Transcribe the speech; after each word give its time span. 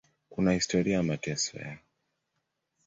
Kuna 0.29 0.51
historia 0.51 0.95
ya 0.95 1.03
mateso 1.03 1.57
yao. 1.59 1.77